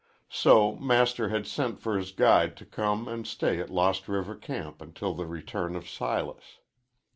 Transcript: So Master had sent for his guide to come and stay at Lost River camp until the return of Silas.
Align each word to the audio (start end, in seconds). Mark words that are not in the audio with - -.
So 0.31 0.75
Master 0.77 1.29
had 1.29 1.45
sent 1.45 1.79
for 1.79 1.95
his 1.95 2.11
guide 2.11 2.57
to 2.57 2.65
come 2.65 3.07
and 3.07 3.27
stay 3.27 3.59
at 3.59 3.69
Lost 3.69 4.07
River 4.07 4.33
camp 4.35 4.81
until 4.81 5.13
the 5.13 5.27
return 5.27 5.75
of 5.75 5.87
Silas. 5.87 6.57